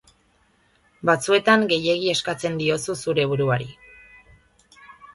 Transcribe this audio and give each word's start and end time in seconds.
Batzuetan 1.09 1.67
gehiegi 1.75 2.11
eskatzen 2.15 2.59
diozu 2.65 2.99
zure 3.05 3.29
buruari. 3.35 3.73